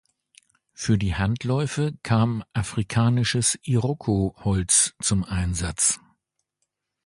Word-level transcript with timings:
Für 0.73 0.97
die 0.97 1.13
Handläufe 1.15 1.93
kam 2.01 2.43
afrikanisches 2.53 3.59
Iroko-Holz 3.61 4.95
zum 4.99 5.23
Einsatz. 5.23 5.99